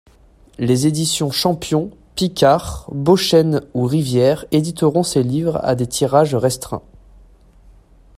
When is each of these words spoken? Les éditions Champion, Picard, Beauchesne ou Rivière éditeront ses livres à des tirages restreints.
Les 0.57 0.87
éditions 0.87 1.29
Champion, 1.29 1.91
Picard, 2.15 2.89
Beauchesne 2.91 3.61
ou 3.75 3.85
Rivière 3.85 4.45
éditeront 4.51 5.03
ses 5.03 5.21
livres 5.21 5.59
à 5.63 5.75
des 5.75 5.85
tirages 5.85 6.33
restreints. 6.33 6.81